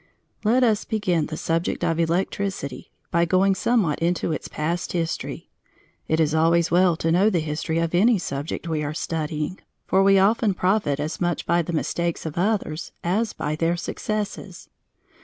Let 0.43 0.63
us 0.63 0.83
begin 0.83 1.27
the 1.27 1.37
subject 1.37 1.83
of 1.83 1.99
electricity 1.99 2.91
by 3.11 3.25
going 3.25 3.53
somewhat 3.53 3.99
into 3.99 4.31
its 4.31 4.47
past 4.47 4.93
history. 4.93 5.51
It 6.07 6.19
is 6.19 6.33
always 6.33 6.71
well 6.71 6.95
to 6.95 7.11
know 7.11 7.29
the 7.29 7.39
history 7.39 7.77
of 7.77 7.93
any 7.93 8.17
subject 8.17 8.67
we 8.67 8.81
are 8.83 8.95
studying, 8.95 9.59
for 9.85 10.01
we 10.01 10.17
often 10.17 10.55
profit 10.55 10.99
as 10.99 11.21
much 11.21 11.45
by 11.45 11.61
the 11.61 11.71
mistakes 11.71 12.25
of 12.25 12.33
others 12.35 12.91
as 13.03 13.33
by 13.33 13.55
their 13.55 13.77
successes. 13.77 14.69